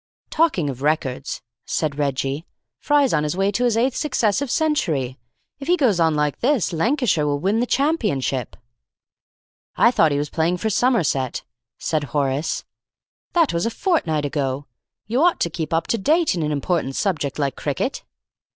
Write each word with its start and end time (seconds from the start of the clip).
"Talking 0.31 0.67
of 0.67 0.81
records," 0.81 1.43
said 1.63 1.95
Reggie, 1.99 2.47
"Fry's 2.79 3.13
on 3.13 3.21
his 3.21 3.37
way 3.37 3.51
to 3.51 3.65
his 3.65 3.77
eighth 3.77 3.95
successive 3.95 4.49
century. 4.49 5.19
If 5.59 5.67
he 5.67 5.77
goes 5.77 5.99
on 5.99 6.15
like 6.15 6.39
this, 6.39 6.73
Lancashire 6.73 7.27
will 7.27 7.37
win 7.37 7.59
the 7.59 7.67
championship." 7.67 8.57
"I 9.75 9.91
thought 9.91 10.11
he 10.11 10.17
was 10.17 10.31
playing 10.31 10.57
for 10.57 10.71
Somerset," 10.71 11.43
said 11.77 12.05
Horace. 12.05 12.63
"That 13.33 13.53
was 13.53 13.67
a 13.67 13.69
fortnight 13.69 14.25
ago. 14.25 14.65
You 15.05 15.21
ought 15.21 15.39
to 15.41 15.51
keep 15.51 15.71
up 15.71 15.85
to 15.89 15.99
date 15.99 16.33
in 16.33 16.41
an 16.41 16.51
important 16.51 16.95
subject 16.95 17.37
like 17.37 17.55
cricket." 17.55 18.01